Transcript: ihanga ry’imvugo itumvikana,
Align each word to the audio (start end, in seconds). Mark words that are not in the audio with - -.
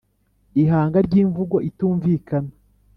ihanga 0.61 0.97
ry’imvugo 1.07 1.55
itumvikana, 1.69 2.51